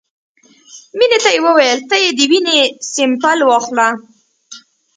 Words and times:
مينې 0.97 1.17
ته 1.23 1.29
يې 1.35 1.39
وويل 1.47 1.79
ته 1.89 1.95
يې 2.03 2.09
د 2.17 2.19
وينې 2.31 2.59
سېمپل 2.93 3.39
واخله. 3.43 3.87